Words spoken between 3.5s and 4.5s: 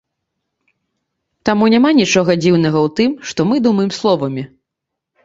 мы думаем словамі.